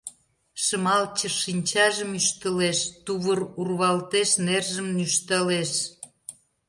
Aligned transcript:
Шымалче 0.63 1.29
шинчажым 1.41 2.11
ӱштылеш, 2.19 2.79
тувыр 3.05 3.39
урвалтеш 3.59 4.29
нержым 4.45 4.87
нӱшталеш. 4.97 5.71